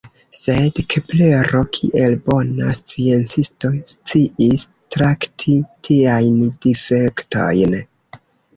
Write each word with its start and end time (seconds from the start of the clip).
Sed 0.35 0.79
Keplero, 0.93 1.59
kiel 1.77 2.15
bona 2.29 2.71
sciencisto, 2.79 3.71
sciis 3.93 4.65
trakti 4.97 5.57
tiajn 5.89 6.43
difektojn. 6.67 7.81